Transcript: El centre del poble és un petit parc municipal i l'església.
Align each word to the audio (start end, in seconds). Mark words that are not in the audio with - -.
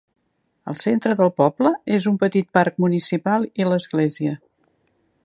El 0.71 0.77
centre 0.83 1.17
del 1.19 1.29
poble 1.41 1.73
és 1.97 2.09
un 2.13 2.17
petit 2.25 2.49
parc 2.59 2.79
municipal 2.87 3.47
i 3.63 3.69
l'església. 3.73 4.37